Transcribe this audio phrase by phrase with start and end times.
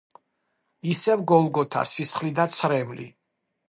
[0.93, 3.11] ისევ გოლგოთა სისხლი და ცრემლი.